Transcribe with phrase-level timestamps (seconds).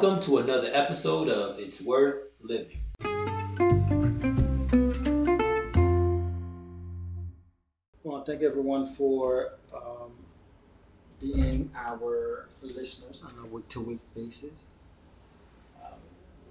[0.00, 2.82] Welcome to another episode of It's Worth Living.
[8.04, 10.12] Well, thank everyone for um,
[11.20, 14.68] being our listeners on a week to week basis.
[15.84, 15.98] Um,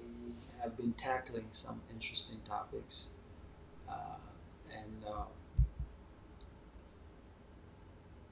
[0.04, 3.16] we have been tackling some interesting topics,
[3.88, 4.18] uh,
[4.70, 5.24] and uh,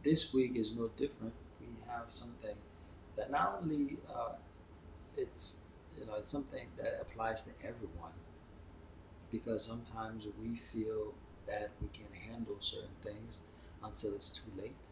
[0.03, 1.31] this week is no different.
[1.61, 2.57] We have something
[3.15, 4.33] that not only uh,
[5.17, 8.11] it's you know it's something that applies to everyone
[9.31, 11.13] because sometimes we feel
[11.47, 13.47] that we can handle certain things
[13.83, 14.87] until it's too late,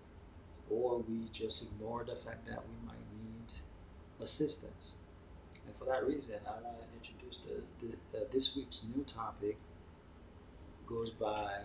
[0.70, 3.54] or we just ignore the fact that we might need
[4.22, 4.98] assistance.
[5.66, 9.58] And for that reason, I want to introduce the, the uh, this week's new topic.
[10.86, 11.62] Goes by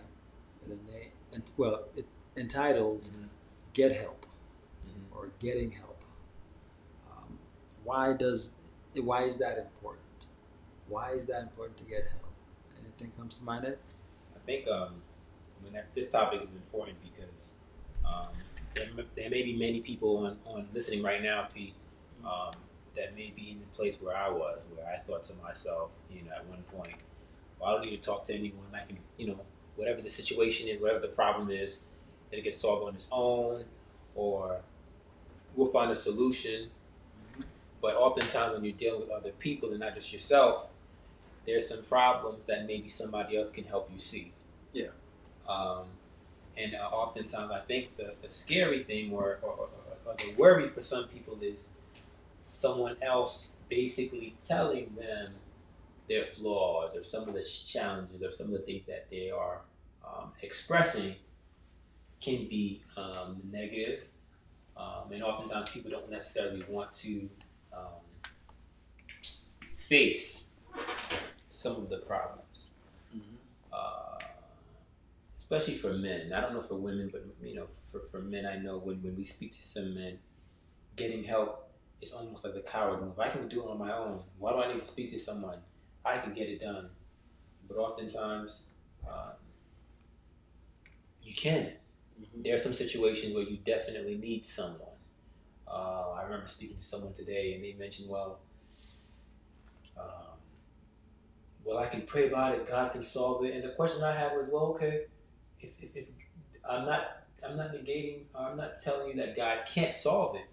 [0.65, 2.07] the name, and well, it
[2.37, 3.09] entitled
[3.73, 4.25] "Get Help"
[5.13, 5.98] or "Getting Help."
[7.89, 8.61] Why does
[8.93, 10.27] why is that important?
[10.87, 12.33] Why is that important to get help?
[12.79, 13.65] Anything comes to mind?
[13.65, 13.79] Ed?
[14.35, 15.01] I think um,
[15.73, 17.55] that, this topic is important because
[18.05, 18.27] um,
[18.75, 21.73] there, there may be many people on, on listening right now, Pete,
[22.23, 22.53] um,
[22.95, 26.21] that may be in the place where I was, where I thought to myself, you
[26.21, 26.93] know, at one point,
[27.59, 28.67] well, I don't need to talk to anyone.
[28.71, 29.39] I can, you know,
[29.77, 31.85] whatever the situation is, whatever the problem is,
[32.29, 33.65] it'll get solved on its own,
[34.13, 34.61] or
[35.55, 36.69] we'll find a solution.
[37.81, 40.67] But oftentimes, when you're dealing with other people and not just yourself,
[41.45, 44.33] there's some problems that maybe somebody else can help you see.
[44.73, 44.89] Yeah.
[45.49, 45.85] Um,
[46.57, 49.69] and uh, oftentimes, I think the, the scary thing or, or,
[50.05, 51.69] or, the worry for some people is
[52.41, 55.33] someone else basically telling them
[56.07, 59.61] their flaws or some of the challenges or some of the things that they are
[60.05, 61.15] um, expressing
[62.19, 64.05] can be um, negative.
[64.75, 67.29] Um, and oftentimes, people don't necessarily want to
[69.89, 70.53] face
[71.47, 72.73] some of the problems,
[73.73, 74.19] uh,
[75.35, 76.31] especially for men.
[76.31, 79.17] I don't know for women, but you know, for, for men, I know when, when
[79.17, 80.19] we speak to some men,
[80.95, 83.19] getting help is almost like the coward move.
[83.19, 84.21] I can do it on my own.
[84.37, 85.57] Why do I need to speak to someone?
[86.05, 86.89] I can get it done.
[87.67, 88.73] But oftentimes,
[89.07, 89.33] um,
[91.23, 91.73] you can.
[92.35, 94.97] There are some situations where you definitely need someone.
[95.67, 98.39] Uh, I remember speaking to someone today, and they mentioned, well,
[99.99, 100.37] um,
[101.63, 102.67] well, I can pray about it.
[102.67, 103.53] God can solve it.
[103.55, 105.05] And the question I had was, well, okay,
[105.59, 106.05] if, if, if
[106.69, 110.45] I'm not, I'm not negating, or I'm not telling you that God can't solve it.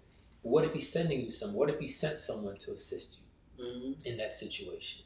[0.43, 1.53] But what if He's sending you some?
[1.53, 3.23] What if He sent someone to assist you
[3.59, 3.93] Mm-hmm.
[4.05, 5.03] in that situation,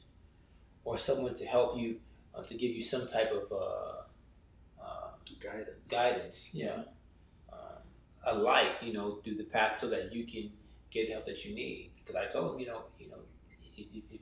[0.83, 2.01] or someone to help you,
[2.35, 5.07] uh, to give you some type of uh, uh,
[5.41, 5.77] Guidance.
[5.89, 6.81] guidance, yeah,
[7.53, 7.79] um,
[8.25, 10.51] a light, you know, through the path so that you can
[10.89, 11.91] get the help that you need.
[11.95, 13.19] Because I told him, you know, you know,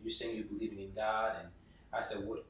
[0.03, 1.49] you're saying you're believing in God, and
[1.93, 2.45] I said, what?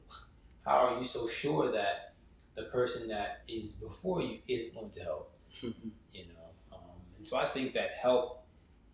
[0.64, 2.14] How are you so sure that
[2.54, 5.34] the person that is before you isn't going to help?
[6.12, 8.44] You know, um, and so I think that help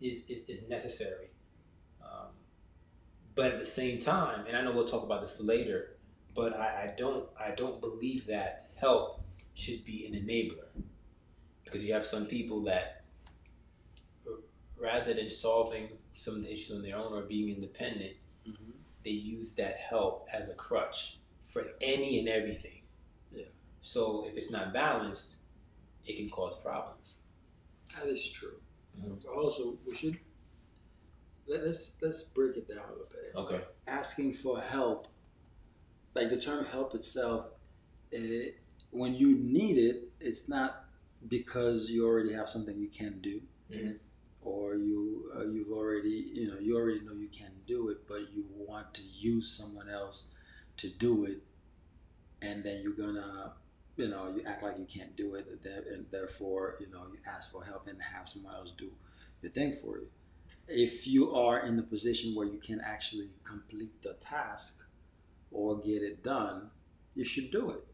[0.03, 1.31] is is, is necessary.
[2.03, 2.29] Um,
[3.35, 5.97] but at the same time, and I know we'll talk about this later,
[6.35, 9.23] but I, I don't I don't believe that help
[9.55, 10.69] should be an enabler
[11.65, 13.05] because you have some people that
[14.27, 14.33] uh,
[14.79, 18.13] rather than solving some of the issues on their own or being independent.
[19.07, 21.01] They use that help as a crutch
[21.53, 21.63] for
[21.95, 22.81] any and everything
[23.39, 23.51] Yeah.
[23.93, 25.31] so if it's not balanced
[26.09, 27.09] it can cause problems
[27.97, 28.59] That is true.
[28.99, 29.25] Mhm.
[29.39, 30.19] Also, we should
[31.47, 33.35] let, let's let's break it down a little bit.
[33.43, 35.07] okay Asking for help,
[36.15, 37.47] like the term "help" itself,
[38.11, 38.59] it,
[38.91, 40.87] when you need it, it's not
[41.29, 43.99] because you already have something you can do, Mhm.
[44.43, 48.23] or you uh, you've already you know you already know you can do it, but
[48.35, 50.35] you want to use someone else
[50.79, 51.43] to do it,
[52.43, 53.55] and then you're gonna
[53.97, 55.47] you know you act like you can't do it,
[55.91, 58.91] and therefore you know you ask for help and have someone else do
[59.43, 60.09] your thing for you.
[60.69, 64.91] If you are in a position where you can actually complete the task
[65.53, 66.71] or get it done,
[67.15, 67.85] you should do it.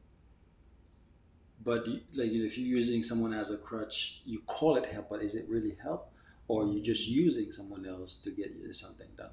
[1.62, 5.34] But like if you're using someone as a crutch, you call it help, but is
[5.34, 6.10] it really help,
[6.48, 9.30] or you're just using someone else to get something done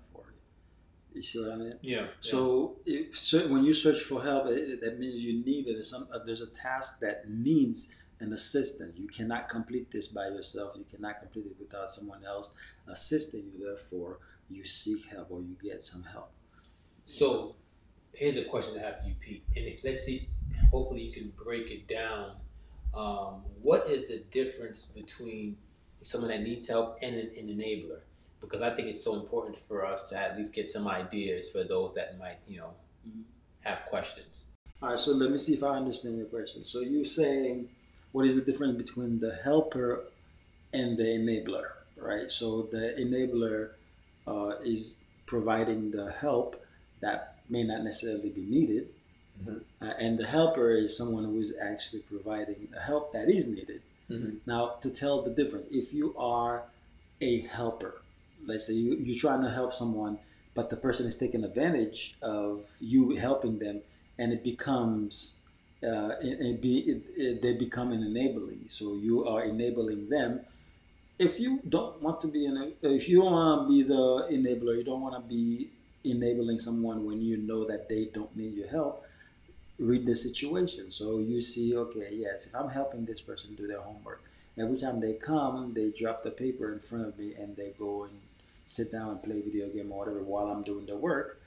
[1.14, 1.22] you?
[1.22, 1.74] See what I mean?
[1.82, 5.74] yeah So, if, so when you search for help, it, that means you need it.
[5.74, 8.98] There's some uh, there's a task that needs an assistant.
[8.98, 10.76] You cannot complete this by yourself.
[10.76, 12.58] You cannot complete it without someone else
[12.88, 13.66] assisting you.
[13.66, 14.20] Therefore,
[14.50, 16.32] you seek help or you get some help.
[17.06, 17.56] So
[18.14, 19.44] here's a question I have for you, Pete.
[19.56, 20.30] And if let's see,
[20.72, 22.36] hopefully you can break it down.
[22.94, 25.58] Um, what is the difference between
[26.02, 28.02] someone that needs help and an, an enabler?
[28.42, 31.64] Because I think it's so important for us to at least get some ideas for
[31.64, 32.74] those that might, you know,
[33.62, 34.46] have questions.
[34.82, 36.64] All right, so let me see if I understand your question.
[36.64, 37.70] So you're saying,
[38.12, 40.06] what is the difference between the helper
[40.72, 42.32] and the enabler, right?
[42.32, 43.72] So the enabler
[44.26, 46.64] uh, is providing the help
[47.02, 48.90] that may not necessarily be needed,
[49.44, 49.62] Mhm.
[49.82, 53.82] uh, and the helper is someone who is actually providing the help that is needed.
[54.10, 54.38] Mm-hmm.
[54.46, 56.64] Now, to tell the difference, if you are
[57.22, 58.02] a helper,
[58.46, 60.20] let's say you, you're trying to help someone,
[60.56, 63.82] but the person is taking advantage of you helping them,
[64.18, 65.46] and it becomes,
[65.84, 68.66] uh, it, it be, it, it, they become an enabling.
[68.68, 70.42] So you are enabling them.
[71.18, 74.78] If you don't want to be an, if you don't want to be the enabler,
[74.78, 75.70] you don't want to be
[76.04, 79.06] enabling someone when you know that they don't need your help.
[79.78, 80.92] Read the situation.
[80.92, 84.22] So you see, okay, yes, if I'm helping this person do their homework,
[84.58, 88.04] every time they come, they drop the paper in front of me and they go
[88.04, 88.14] and
[88.70, 91.42] sit down and play video game or whatever while I'm doing the work.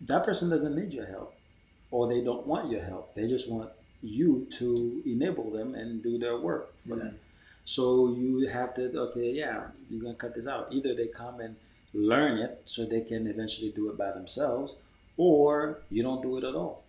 [0.00, 1.34] That person doesn't need your help,
[1.92, 3.14] or they don't want your help.
[3.14, 3.70] They just want
[4.02, 7.08] you to enable them and do their work for them.
[7.08, 7.16] Mm-hmm.
[7.64, 10.72] So you have to, okay, yeah, you're gonna cut this out.
[10.72, 11.54] Either they come and
[11.94, 14.80] learn it so they can eventually do it by themselves,
[15.16, 16.84] or you don't do it at all.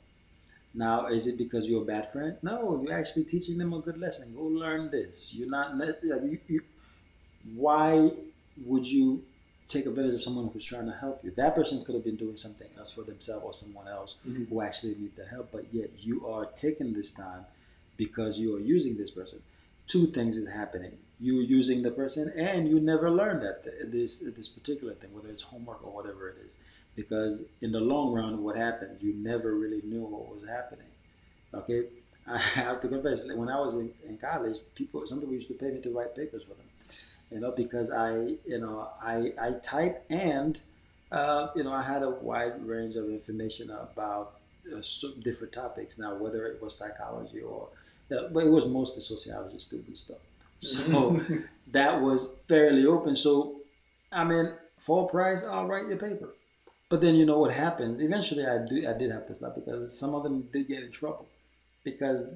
[0.73, 2.37] Now, is it because you're a bad friend?
[2.41, 4.35] No, you're actually teaching them a good lesson.
[4.35, 5.35] Go learn this.
[5.35, 5.75] You're not.
[6.03, 6.61] You, you,
[7.55, 8.11] why
[8.65, 9.23] would you
[9.67, 11.31] take advantage of someone who's trying to help you?
[11.31, 14.49] That person could have been doing something else for themselves or someone else Mhm.
[14.49, 17.45] who actually need the help, but yet you are taking this time
[17.97, 19.41] because you are using this person.
[19.87, 20.97] Two things is happening.
[21.19, 25.29] You using the person, and you never learn that th- this this particular thing, whether
[25.29, 26.63] it's homework or whatever it is,
[26.95, 29.03] because in the long run, what happens?
[29.03, 30.87] You never really knew what was happening.
[31.53, 31.87] Okay,
[32.27, 35.55] I have to confess, when I was in, in college, people some people used to
[35.55, 36.67] pay me to write papers for them.
[37.31, 40.59] You know, because I you know I I type and
[41.11, 44.35] uh, you know I had a wide range of information about
[44.75, 44.81] uh,
[45.21, 45.97] different topics.
[45.97, 47.69] Now, whether it was psychology or
[48.09, 50.17] yeah, but it was mostly sociology, stupid stuff.
[50.59, 51.21] So
[51.71, 53.15] that was fairly open.
[53.15, 53.57] So,
[54.11, 54.45] I mean,
[54.77, 56.29] full price, I'll write your paper.
[56.89, 58.01] But then you know what happens?
[58.01, 58.87] Eventually, I do.
[58.89, 61.27] I did have to stop because some of them did get in trouble
[61.83, 62.33] because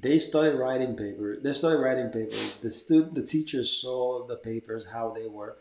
[0.00, 1.36] they started writing paper.
[1.42, 2.58] They started writing papers.
[2.60, 5.56] The stu- the teachers saw the papers how they were,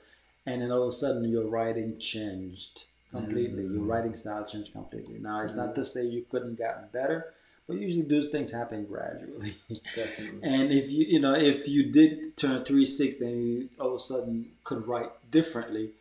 [0.45, 3.63] and then all of a sudden your writing changed completely.
[3.63, 3.89] Your mm.
[3.89, 5.17] writing style changed completely.
[5.19, 5.85] Now it's not to mm.
[5.85, 7.33] say you couldn't gotten better,
[7.67, 9.55] but usually those things happen gradually.
[9.95, 10.39] Definitely.
[10.43, 13.95] And if you you know if you did turn three six, then you all of
[13.95, 15.91] a sudden could write differently,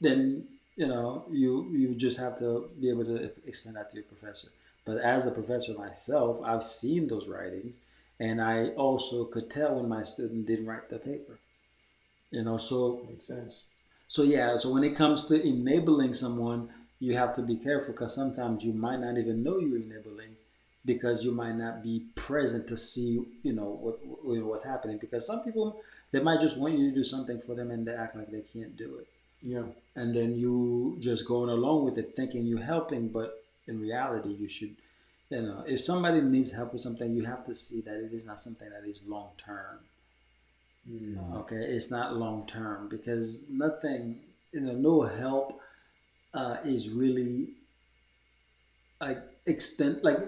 [0.00, 0.44] then
[0.76, 4.48] you know you you just have to be able to explain that to your professor.
[4.86, 7.84] But as a professor myself, I've seen those writings,
[8.20, 11.38] and I also could tell when my student didn't write the paper.
[12.30, 13.66] You know, so Makes sense.
[14.08, 18.14] so yeah, so when it comes to enabling someone, you have to be careful because
[18.14, 20.36] sometimes you might not even know you're enabling
[20.84, 23.98] because you might not be present to see, you know, what
[24.46, 24.98] what's happening.
[24.98, 25.80] Because some people
[26.12, 28.42] they might just want you to do something for them and they act like they
[28.52, 29.08] can't do it,
[29.42, 29.66] Yeah.
[29.96, 34.48] and then you just going along with it, thinking you're helping, but in reality, you
[34.48, 34.76] should,
[35.30, 38.26] you know, if somebody needs help with something, you have to see that it is
[38.26, 39.80] not something that is long term.
[40.88, 41.34] Mm.
[41.40, 44.20] Okay, it's not long term because nothing,
[44.52, 45.60] you know, no help
[46.34, 47.48] uh, is really
[49.00, 50.18] like extent like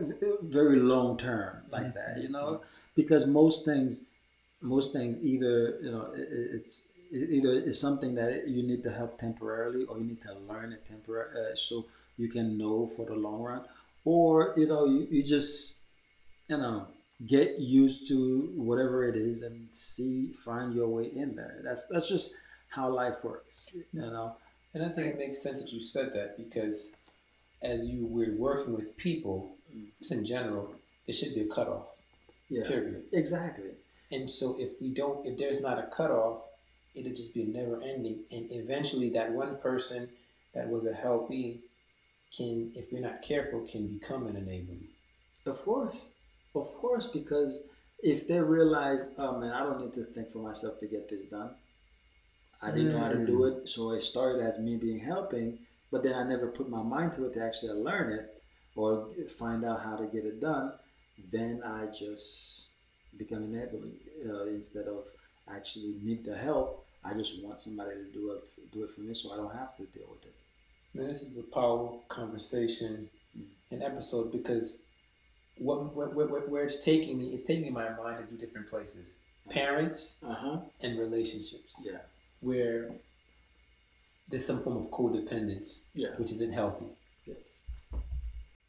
[0.43, 2.19] very long term like that.
[2.23, 2.63] You know,
[2.95, 4.09] because most things,
[4.61, 8.83] most things either you know it, it- it's it either it's something that you need
[8.85, 11.87] to help temporarily or you need to learn it temporary uh, so
[12.19, 13.63] you can know for the long run,
[14.05, 15.89] or you know you, you just
[16.49, 16.87] you know
[17.27, 22.09] get used to whatever it is and see find your way in there that's that's
[22.09, 22.37] just
[22.71, 24.37] how life works you know
[24.75, 26.97] And I think it makes sense that you said that because
[27.63, 29.87] as you were working with people, mm.
[29.99, 30.75] just in general,
[31.07, 31.87] there should be a cutoff.
[32.49, 33.05] yeah Period.
[33.13, 33.71] exactly
[34.11, 36.43] And so if we don't, if there's not a cutoff,
[36.95, 38.25] it'll just be a never ending.
[38.31, 40.11] And eventually, that one person
[40.55, 41.61] that was a helpee
[42.37, 44.89] can, if we're not careful, can become an enabling.
[45.47, 46.15] of course.
[46.55, 47.69] Of course because
[48.03, 51.27] if they realize oh man i don't need to think for myself to get this
[51.27, 51.51] done
[52.63, 55.59] i didn't know how to do it so it started as me being helping
[55.91, 58.43] but then i never put my mind to it to actually learn it
[58.77, 60.73] or find out how to get it done
[61.31, 62.75] then i just
[63.17, 63.97] become enabling
[64.29, 65.07] uh, instead of
[65.53, 69.13] actually need the help i just want somebody to do it do it for me
[69.13, 70.35] so i don't have to deal with it
[70.99, 73.09] Man, this is a powerful conversation
[73.71, 74.83] and episode because
[75.59, 79.15] what, what, what, where it's taking me, it's taking my mind to do different places.
[79.49, 81.81] Parents uh-huh and relationships.
[81.85, 81.99] yeah
[82.41, 82.91] where
[84.29, 86.11] there's some form of codependence, Yeah.
[86.19, 86.87] which isn't healthy.
[87.27, 87.65] Yes.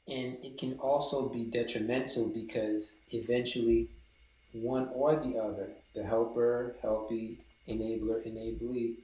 [0.07, 3.89] And it can also be detrimental because eventually
[4.53, 8.95] one or the other, the helper, helpy, enabler, enablee,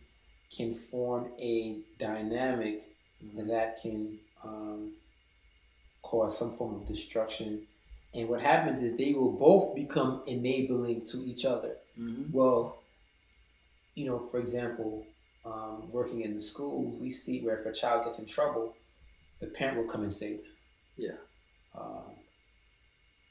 [0.56, 3.48] can form a dynamic Mhm.
[3.48, 4.94] that can um,
[6.02, 7.64] cause some form of destruction.
[8.14, 11.78] And what happens is they will both become enabling to each other.
[12.00, 12.32] Mm-hmm.
[12.32, 12.82] Well,
[13.96, 15.06] you know, for example,
[15.46, 18.76] um, working in the schools, we see where if a child gets in trouble,
[19.40, 20.56] the parent will come and save them.
[20.98, 21.18] Yeah.
[21.78, 22.16] Um,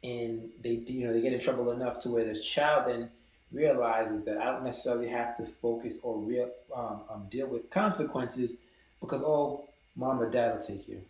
[0.02, 3.10] and they, you know, they get in trouble enough to where this child then
[3.50, 8.54] realizes that I don't necessarily have to focus or real um, um, deal with consequences
[9.00, 11.00] because oh, mom or dad will take care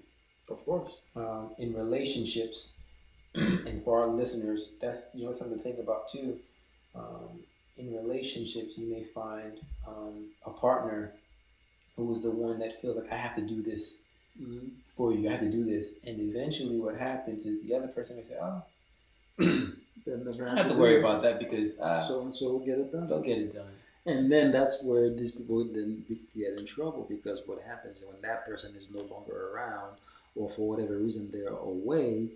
[0.50, 1.00] of course.
[1.17, 2.76] Um, in relationships,
[3.35, 6.38] and for our listeners, that's you know something to think about too.
[6.95, 7.41] Um,
[7.76, 11.14] in relationships, you may find um, a partner
[11.97, 14.03] who is the one that feels like I have to do this
[14.41, 14.67] Mm-hmm.
[14.88, 15.29] for you.
[15.29, 18.35] I have to do this, and eventually, what happens is the other person may say,
[18.43, 18.62] "Oh,
[19.38, 19.76] Then
[20.07, 22.91] I don't have to worry about that because uh, so and so will get it
[22.91, 23.07] done.
[23.07, 23.74] they'll get it done."
[24.06, 26.04] And then that's where these people then
[26.37, 29.96] get in trouble because what happens when that person is no longer around,
[30.37, 32.28] or for whatever reason they're away,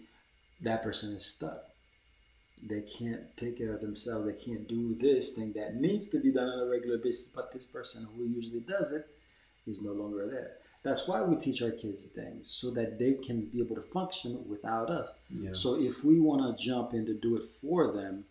[0.63, 1.65] that person is stuck.
[2.67, 4.27] They can't take care of themselves.
[4.27, 7.53] They can't do this thing that needs to be done on a regular basis, but
[7.53, 9.07] this person who usually does it
[9.67, 10.53] is no longer there.
[10.83, 14.49] That's why we teach our kids things so that they can be able to function
[14.49, 15.15] without us.
[15.29, 15.51] Yeah.
[15.53, 18.25] So if we want to jump in to do it for them,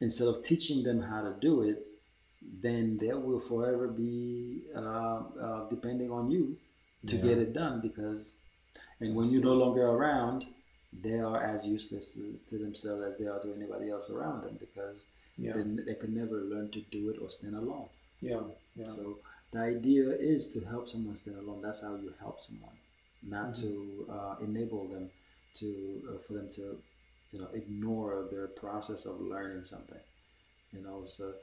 [0.00, 1.86] instead of teaching them how to do it,
[2.42, 6.56] then they will forever be uh, uh, depending on you
[7.06, 7.22] to Yeah.
[7.22, 7.80] get it done.
[7.80, 8.38] Because,
[9.00, 10.46] and when you're no longer around,
[10.92, 12.18] they are as useless
[12.48, 15.52] to themselves as they are to anybody else around them because Yeah.
[15.56, 17.88] they, they could never learn to do it or stand alone.
[18.20, 18.42] Yeah.
[18.74, 18.86] Yeah.
[18.86, 19.18] So
[19.52, 21.60] the idea is to help someone stand alone.
[21.62, 22.76] That's how you help someone,
[23.22, 25.10] not to uh, enable them
[25.54, 25.68] to
[26.14, 26.78] uh, for them to
[27.32, 30.00] you know ignore their process of learning something.
[30.72, 31.34] You know, so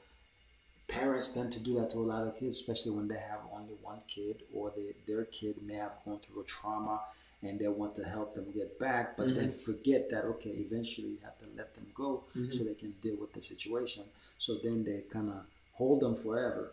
[0.88, 3.74] parents tend to do that to a lot of kids, especially when they have only
[3.82, 7.00] one kid or they, their kid may have gone through a trauma
[7.42, 9.72] and they want to help them get back, but then mm-hmm.
[9.72, 12.50] forget that okay, eventually you have to let them go mm-hmm.
[12.50, 14.04] so they can deal with the situation.
[14.38, 15.42] So then they kind of
[15.74, 16.72] hold them forever.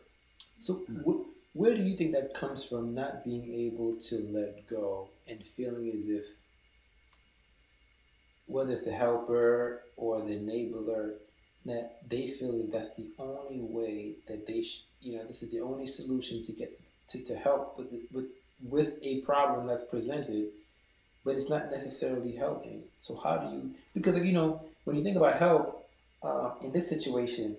[0.59, 1.01] So, mm-hmm.
[1.01, 2.95] wh- where do you think that comes from?
[2.95, 6.25] Not being able to let go and feeling as if,
[8.47, 11.13] whether it's the helper or the enabler,
[11.65, 15.51] that they feel that that's the only way that they, sh- you know, this is
[15.51, 16.71] the only solution to get
[17.09, 18.25] to, to help with the, with
[18.61, 20.49] with a problem that's presented,
[21.23, 22.83] but it's not necessarily helping.
[22.97, 23.71] So how do you?
[23.93, 25.87] Because you know, when you think about help
[26.23, 27.57] uh, in this situation,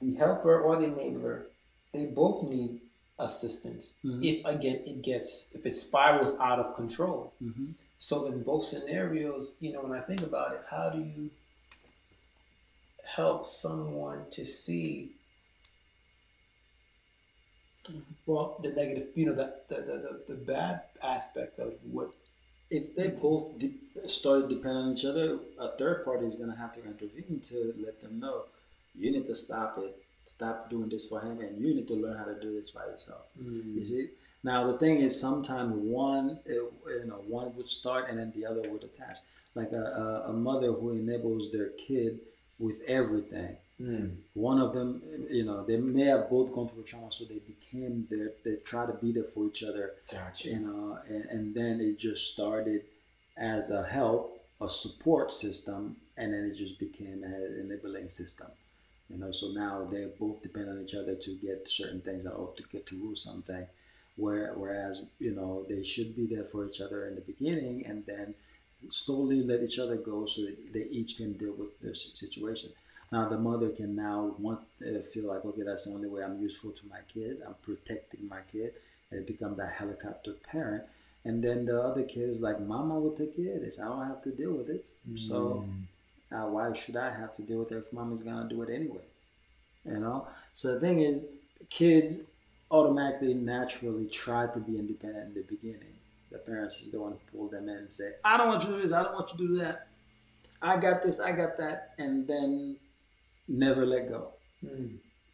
[0.00, 1.44] the helper or the enabler
[1.92, 2.80] they both need
[3.18, 3.94] assistance.
[4.04, 4.22] Mhm.
[4.22, 7.32] If again it gets if it spirals out of control.
[7.42, 7.70] Mm-hmm.
[7.98, 11.30] So in both scenarios, you know, when I think about it, how do you
[13.14, 15.12] help someone to see
[18.26, 22.10] Well, the negative, you know, that the, the, the, the bad aspect of what
[22.68, 23.74] if they both de-
[24.08, 27.74] start depending on each other, a third party is going to have to intervene to
[27.84, 28.42] let them know
[28.98, 32.16] you need to stop it, stop doing this for him, and you need to learn
[32.16, 33.22] how to do this by yourself.
[33.76, 34.08] You see.
[34.42, 38.46] Now the thing is, sometimes one, uh, you know, one would start and then the
[38.46, 39.18] other would attach.
[39.54, 42.20] Like a, a mother who enables their kid
[42.58, 43.56] with everything.
[43.78, 44.06] Hmm.
[44.32, 48.06] One of them, you know, they may have both gone through trauma, so they became
[48.10, 48.32] there.
[48.44, 50.48] They try to be there for each other Gotcha.
[50.48, 52.82] you know, and, and then it just started
[53.36, 58.48] as a help, a support system, and then it just became an enabling system.
[59.10, 62.54] You know, so now they both depend on each other to get certain things or
[62.56, 63.66] to get to rule something.
[64.16, 68.06] Where, whereas you know they should be there for each other in the beginning, and
[68.06, 68.34] then
[68.88, 72.70] slowly let each other go so that they each can deal with their situation.
[73.12, 76.40] Now the mother can now want uh, feel like okay that's the only way I'm
[76.40, 77.42] useful to my kid.
[77.46, 78.74] I'm protecting my kid,
[79.10, 80.84] and it become that helicopter parent.
[81.24, 83.80] And then the other kid is like, Mama will take care of this.
[83.80, 84.86] I don't have to deal with it.
[85.16, 85.64] So
[86.30, 89.02] uh, why should I have to deal with it if Mama's gonna do it anyway?
[89.84, 90.28] You know.
[90.52, 91.28] So the thing is,
[91.68, 92.28] kids
[92.70, 95.95] automatically, naturally try to be independent in the beginning.
[96.30, 98.70] The parents is the one who pull them in and say, I don't want you
[98.70, 98.92] to do this.
[98.92, 99.88] I don't want you to do that.
[100.60, 101.20] I got this.
[101.20, 101.94] I got that.
[101.98, 102.76] And then
[103.48, 104.32] never let go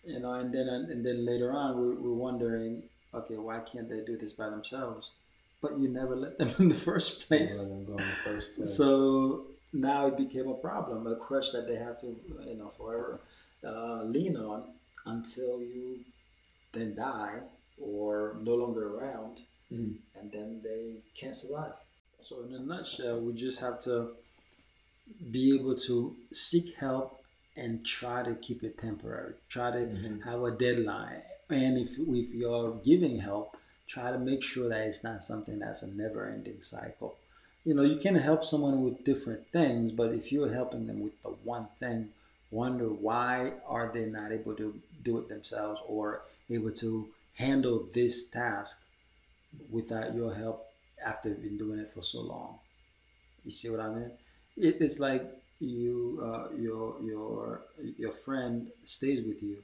[0.05, 2.83] you know, and then and then later on we're, we're wondering,
[3.15, 5.13] okay, why can't they do this by themselves?
[5.61, 7.69] But you never let them in the first Let place.
[7.69, 8.77] them go in the first place.
[8.77, 12.07] So now it became a problem, a crutch that they have to,
[12.47, 13.21] you know, forever
[13.65, 14.65] uh, lean on
[15.07, 16.01] until you
[16.73, 17.41] then die
[17.81, 19.97] or no longer around, Mhm.
[20.19, 21.75] and then they can't survive.
[22.21, 24.15] So, in a nutshell, we just have to
[25.31, 27.25] be able to seek help
[27.57, 29.35] and try to keep it temporary.
[29.49, 30.23] Try to Mhm.
[30.23, 35.05] have a deadline, and if if you're giving help, try to make sure that it's
[35.05, 37.19] not something that's a never-ending cycle.
[37.65, 41.21] You know, you can help someone with different things, but if you're helping them with
[41.23, 42.13] the one thing,
[42.51, 48.31] wonder why are they not able to do it themselves or able to handle this
[48.31, 48.87] task
[49.71, 50.67] without your help
[51.05, 52.59] after you've been doing it for so long.
[53.45, 54.11] You see what I mean?
[54.57, 55.25] It, it's like
[55.61, 57.63] you, uh, your your
[57.99, 59.59] your friend stays with you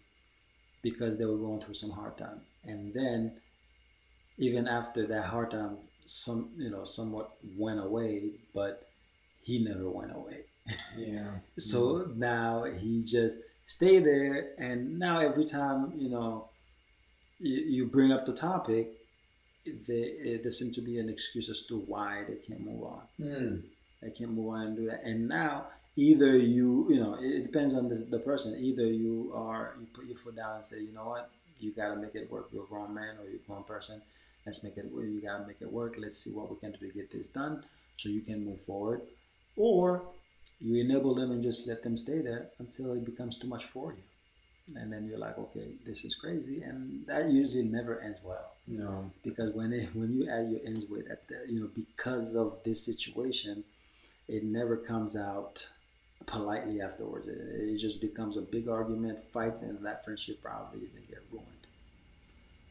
[0.83, 3.33] because they were going through some hard time, and then
[4.39, 8.89] even after that hard time, some you know somewhat went away, but
[9.43, 10.45] he never went away.
[10.99, 11.31] Yeah.
[11.59, 16.51] So now he just stay there, and now every time you know
[17.39, 18.93] you, you bring up the topic,
[19.87, 23.03] they, there seems to be an excuse as to why they can't move on.
[23.21, 23.63] Mm.
[24.03, 25.03] They can't move on and do that.
[25.05, 28.59] And now either you you know it, depends on the, the person.
[28.59, 31.97] Either you are you put your foot down and say you know what you gotta
[31.97, 32.49] make it work.
[32.53, 34.01] You're a grown man or you're a grown person.
[34.47, 34.93] Let's make it.
[34.93, 35.05] work.
[35.05, 35.97] You gotta make it work.
[35.99, 37.65] Let's see what we can do to get this done
[37.97, 39.03] so you can move forward.
[39.57, 40.03] Or
[40.61, 43.93] you enable them and just let them stay there until it becomes too much for
[43.93, 44.03] you.
[44.77, 49.11] And then you're like, okay, this is crazy, and that usually never ends well No.
[49.25, 52.85] because when it, when you add your ends with that, you know, because of this
[52.85, 53.65] situation,
[54.29, 55.67] it never comes out
[56.27, 57.29] politely afterwards.
[57.29, 61.47] It, it just becomes a big argument, fights, and that friendship probably even get ruined.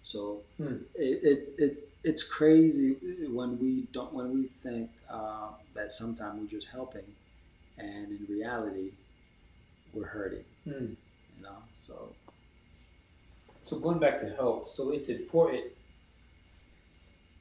[0.03, 0.77] So Hmm.
[0.95, 2.95] it, it, it it's crazy
[3.29, 7.03] when we don't when we think uh, that sometimes we're just helping,
[7.77, 8.91] and in reality,
[9.93, 10.45] we're hurting.
[10.67, 10.95] Mm.
[11.47, 12.13] Know, so
[13.67, 15.65] So going back to help, so it's important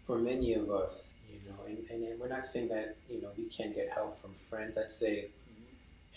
[0.03, 3.29] for many of us, you know, and, and, and we're not saying that, you know,
[3.39, 4.73] we can't get help from friends.
[4.75, 5.27] Let's say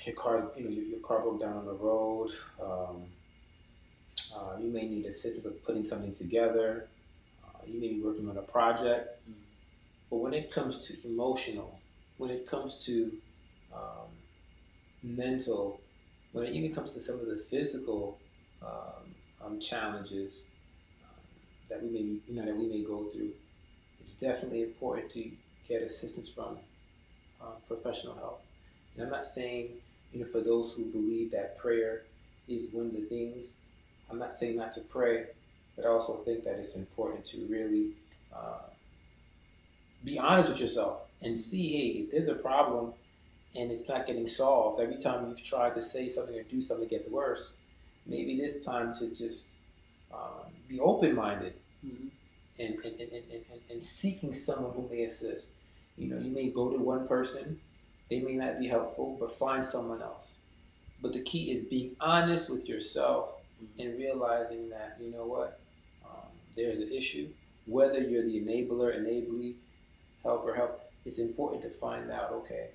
[0.06, 2.32] your car, you know, your, your car broke down on the road.
[2.60, 3.04] Um,
[4.36, 6.88] uh, you may need assistance with putting something together.
[7.46, 9.16] Uh, you may be working on a project.
[9.30, 9.34] Mm.
[10.10, 11.80] But when it comes to emotional,
[12.18, 13.12] when it comes to
[13.72, 14.10] um,
[15.04, 15.82] mental,
[16.32, 18.20] when it even comes to some of the physical
[18.62, 20.52] um, um, challenges
[21.04, 21.24] um,
[21.70, 23.32] that we may you know, that we may go through,
[24.02, 25.32] it's definitely important to
[25.68, 26.58] get assistance from
[27.42, 28.44] um, professional help.
[28.96, 29.70] And I'm not saying,
[30.13, 32.04] you know, for those who believe that prayer
[32.48, 33.56] is one of the things,
[34.10, 35.28] I'm not saying not to pray,
[35.76, 37.92] but I also think that it's important to really
[38.34, 38.70] uh,
[40.04, 42.94] be honest with yourself and see, hey, if there's a problem
[43.56, 46.86] and it's not getting solved, every time you've tried to say something or do something,
[46.86, 47.54] it gets worse.
[48.06, 49.58] Maybe it is time to just
[50.14, 52.10] um, be open minded and,
[52.60, 55.56] and, and, and, and, and seeking someone who may assist.
[55.98, 57.60] You know, you may go to one person,
[58.10, 60.44] they may not be helpful, but find someone else.
[61.02, 63.32] But the key is being honest with yourself
[63.78, 65.60] and realizing that, you know what,
[66.06, 67.30] um, there's an issue.
[67.66, 69.56] Whether you're the enabler, enablee,
[70.24, 72.70] helper, help, it's important to find out, okay,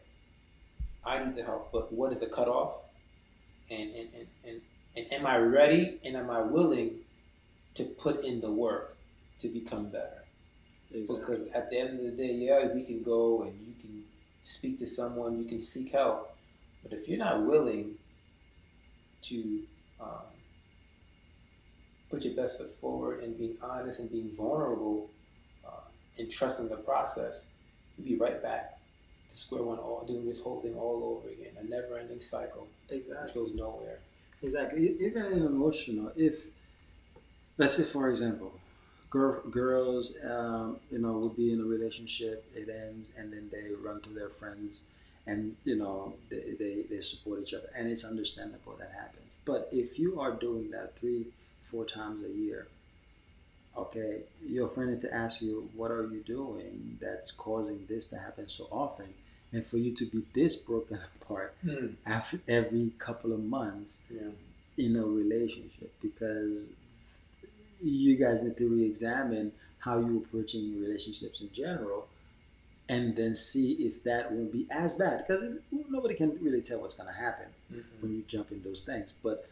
[1.06, 2.84] I need the help, but what is the cutoff?
[3.70, 4.60] And, and, and, and,
[4.96, 7.00] and am I ready and am I willing
[7.74, 8.96] to put in the work
[9.40, 10.24] to become better?
[10.90, 11.16] exactly.
[11.18, 14.04] Because at the end of the day, yeah, we can go and you can
[14.42, 16.36] speak to someone, you can seek help.
[16.82, 17.94] But if you're not willing
[19.22, 19.62] to
[20.00, 20.34] um,
[22.10, 25.10] put your best foot forward and being honest and being vulnerable
[25.66, 25.88] uh,
[26.18, 27.48] and trusting the process,
[27.96, 28.78] you'll be right back
[29.34, 31.52] square one, all doing this whole thing all over again.
[31.58, 33.24] A never ending cycle exactly.
[33.24, 33.98] which goes nowhere.
[34.42, 34.96] Exactly.
[35.00, 36.50] Even in emotional, if
[37.58, 38.52] let's say, for example,
[39.10, 43.70] girl, girls, um, you know, would be in a relationship, it ends, and then they
[43.82, 44.88] run to their friends,
[45.26, 49.22] and you know, they, they, they support each other, and it's understandable that happens.
[49.44, 51.26] But if you are doing that three,
[51.60, 52.66] four times a year,
[53.76, 58.18] okay, your friend had to ask you, what are you doing that's causing this to
[58.18, 59.14] happen so often?
[59.54, 61.86] And for you to be this broken apart hmm.
[62.04, 64.32] after every couple of months, Yeah.
[64.76, 66.74] in a relationship because
[67.80, 72.08] you guys need to re-examine how you're approaching your relationships in general
[72.88, 75.42] and then see if that won't be as bad because
[75.88, 77.46] nobody can really tell what's going to happen
[78.00, 79.46] when you jump in those things but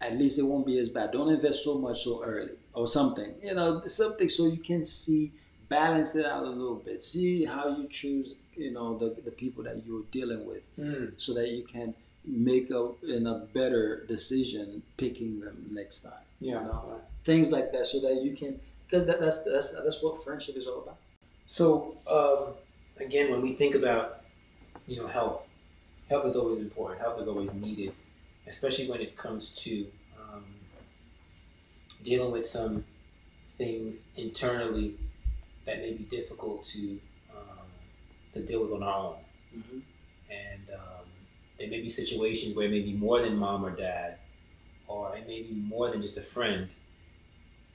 [0.00, 1.10] at least it won't be as bad.
[1.12, 5.32] Don't invest so much so early or something you know something so you can see
[5.68, 7.02] balance it out a little bit.
[7.02, 11.12] See how you choose you know the, the people that you're dealing with Mm.
[11.16, 16.24] so that you can make a in a better decision picking them next time.
[16.40, 16.60] Yeah.
[16.60, 20.22] You know, things like that, so that you can because that, that's that's that's what
[20.22, 20.98] friendship is all about.
[21.46, 22.54] So um,
[23.04, 24.22] again, when we think about
[24.86, 25.46] you know help,
[26.10, 27.00] help is always important.
[27.00, 27.92] Help is always needed,
[28.46, 29.86] especially when it comes to
[30.20, 30.44] um,
[32.02, 32.84] dealing with some
[33.56, 34.94] things internally
[35.64, 37.00] that may be difficult to
[38.36, 39.16] to deal with on our own.
[39.56, 39.78] Mm-hmm.
[40.30, 41.06] And um,
[41.58, 44.18] there may be situations where it may be more than mom or dad,
[44.86, 46.68] or it may be more than just a friend.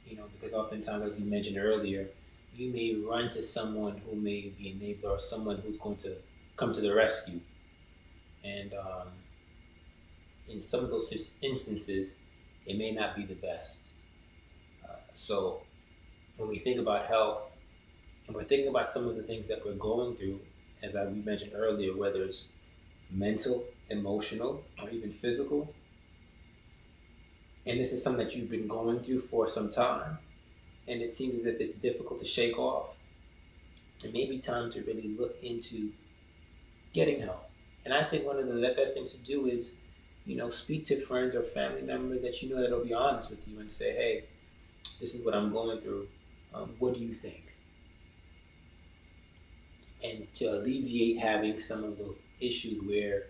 [0.05, 2.09] You know, because oftentimes, as you mentioned earlier,
[2.55, 6.17] you may run to someone who may be an enabler or someone who's going to
[6.57, 7.39] come to the rescue.
[8.43, 9.07] And um,
[10.49, 12.19] in some of those instances,
[12.65, 13.83] it may not be the best.
[14.83, 15.61] Uh, so
[16.37, 17.51] when we think about help,
[18.27, 20.39] and we're thinking about some of the things that we're going through,
[20.83, 22.49] as I, we mentioned earlier, whether it's
[23.09, 25.73] mental, emotional, or even physical,
[27.65, 30.17] and this is something that you've been going through for some time,
[30.87, 32.95] and it seems as if it's difficult to shake off,
[34.03, 35.91] it may be time to really look into
[36.93, 37.49] getting help.
[37.85, 39.77] And I think one of the best things to do is,
[40.25, 43.47] you know, speak to friends or family members that you know that'll be honest with
[43.47, 44.23] you and say, hey,
[44.99, 46.07] this is what I'm going through.
[46.53, 47.50] Um, what do you think?
[50.03, 53.23] And to alleviate having some of those issues where,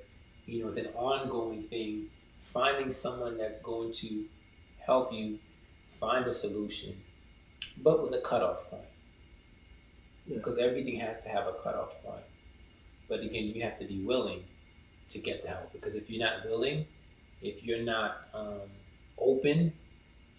[0.46, 2.08] you know, it's an ongoing thing,
[2.40, 4.26] finding someone that's going to
[4.80, 5.40] help you
[6.00, 6.96] find a solution,
[7.84, 8.84] but with a cutoff point.
[10.26, 10.38] Yeah.
[10.38, 12.24] Because everything has to have a cutoff point.
[13.10, 14.46] But again, you have to be willing
[15.10, 15.74] to get the help.
[15.74, 16.86] Because if you're not willing,
[17.42, 18.70] if you're not um,
[19.18, 19.74] open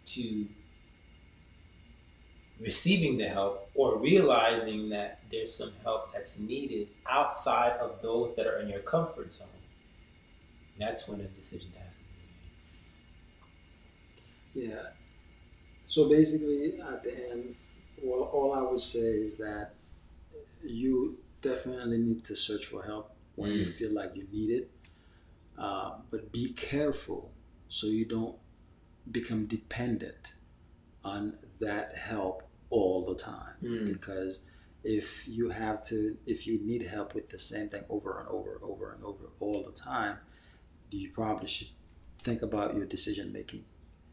[0.06, 0.46] to
[2.62, 8.46] receiving the help or realizing that there's some help that's needed outside of those that
[8.46, 9.48] are in your comfort zone,
[10.78, 12.02] that's when a decision has to
[14.54, 14.70] be made.
[14.70, 14.88] Yeah.
[15.84, 17.56] So basically, at the end,
[18.02, 19.74] well, all I would say is that
[20.62, 23.56] you definitely need to search for help when mm.
[23.58, 24.70] you feel like you need it.
[25.58, 27.32] Uh, but be careful
[27.68, 28.36] so you don't
[29.10, 30.34] become dependent
[31.04, 33.86] on that help all the time mm.
[33.86, 34.50] because
[34.82, 38.54] if you have to if you need help with the same thing over and over
[38.54, 40.16] and over and over all the time
[40.90, 41.68] you probably should
[42.18, 43.64] think about your decision making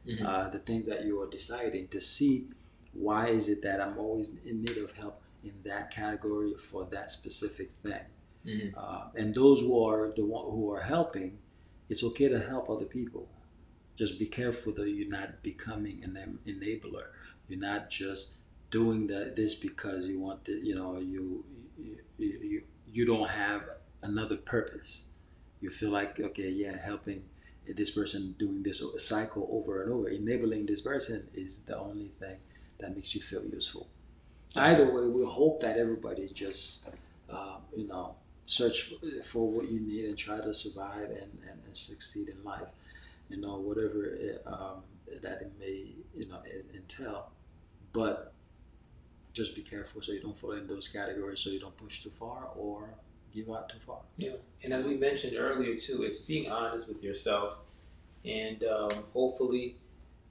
[0.08, 0.26] mm-hmm.
[0.26, 2.50] uh, the things that you are deciding to see
[2.94, 7.10] why is it that i'm always in need of help in that category for that
[7.10, 8.06] specific thing
[8.46, 8.78] mm-hmm.
[8.78, 11.40] uh, and those who are the one who are helping
[11.88, 13.28] it's okay to help other people
[13.96, 17.08] just be careful that you're not becoming an enabler
[17.48, 18.39] you're not just
[18.70, 21.44] doing that this because you want the you know you
[21.78, 23.64] you, you you don't have
[24.02, 25.16] another purpose.
[25.60, 27.24] You feel like okay yeah helping
[27.68, 32.38] this person doing this cycle over and over enabling this person is the only thing
[32.80, 33.88] that makes you feel useful.
[34.58, 36.96] Either way we hope that everybody just
[37.30, 41.78] uh, you know search for what you need and try to survive and, and, and
[41.78, 42.68] succeed in life.
[43.30, 44.84] You know whatever it, um,
[45.22, 46.42] that it may you know
[46.76, 47.30] entail.
[47.94, 48.34] But
[49.40, 52.10] just be careful so you don't fall in those categories so you don't push too
[52.10, 52.90] far or
[53.34, 54.02] give out too far.
[54.18, 57.58] Yeah, and as we mentioned earlier too, it's being honest with yourself,
[58.26, 59.78] and um, hopefully,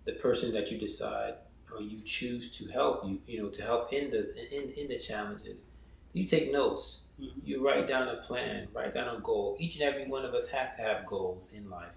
[0.05, 1.35] the person that you decide
[1.73, 4.23] or you choose to help you, you know, to help in the
[4.57, 5.65] in, in the challenges,
[6.13, 7.09] you take notes.
[7.21, 7.41] Mm-hmm.
[7.45, 9.57] You write down a plan, write down a goal.
[9.59, 11.97] Each and every one of us have to have goals in life,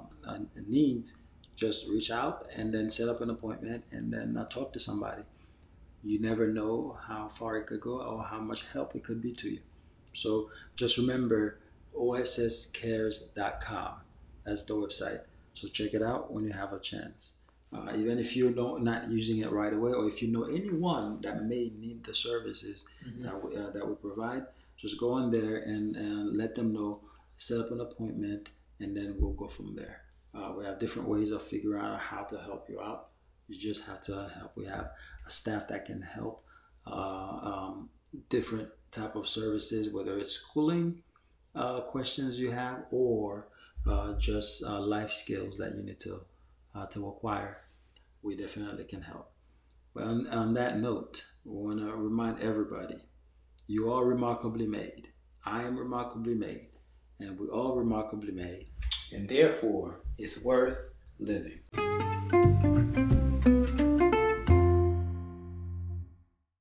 [0.67, 1.24] needs,
[1.60, 5.24] just reach out and then set up an appointment and then uh, talk to somebody.
[6.02, 9.34] You never know how far it could go or how much help it could be
[9.34, 9.60] to you.
[10.13, 11.60] So just remember
[11.93, 13.93] osscares.com.
[14.45, 15.19] That's the website.
[15.54, 17.41] So check it out when you have a chance.
[17.72, 21.43] Uh, even if you're not using it right away, or if you know anyone that
[21.43, 23.24] may need the services mm-hmm.
[23.24, 24.43] that, we, uh, that we provide,
[24.76, 27.02] just go on there and, and let them know,
[27.36, 30.02] set up an appointment, and then we'll go from there.
[30.34, 33.10] Uh, we have different ways of figuring out how to help you out.
[33.48, 34.52] You just have to help.
[34.56, 34.92] We have
[35.26, 36.44] a staff that can help
[36.86, 37.89] uh, um,
[38.30, 41.04] different type of services, whether it's schooling
[41.56, 43.48] uh, questions you have or
[43.88, 46.22] uh, just uh, life skills that you need to
[46.76, 47.58] uh, to acquire.
[48.22, 49.32] We definitely can help.
[49.94, 52.98] But on, on that note, we want to remind everybody:
[53.68, 55.10] you are remarkably made.
[55.46, 56.70] I am remarkably made,
[57.20, 58.68] and we all remarkably made,
[59.12, 61.60] and therefore it's worth living.